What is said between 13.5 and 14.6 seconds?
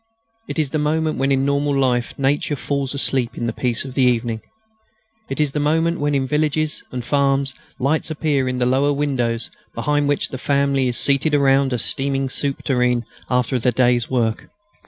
the day's work.